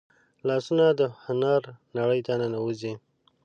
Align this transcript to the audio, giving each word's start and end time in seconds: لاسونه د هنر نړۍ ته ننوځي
لاسونه 0.47 0.85
د 0.99 1.01
هنر 1.23 1.61
نړۍ 1.97 2.21
ته 2.27 2.33
ننوځي 2.41 2.93